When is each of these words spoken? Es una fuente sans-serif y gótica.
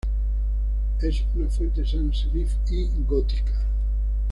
Es 1.01 1.23
una 1.35 1.47
fuente 1.47 1.85
sans-serif 1.85 2.53
y 2.71 2.89
gótica. 3.07 3.53